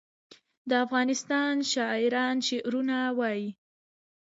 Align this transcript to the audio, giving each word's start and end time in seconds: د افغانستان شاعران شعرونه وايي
د 0.69 0.71
افغانستان 0.85 1.53
شاعران 1.73 2.35
شعرونه 2.47 2.97
وايي 3.17 3.47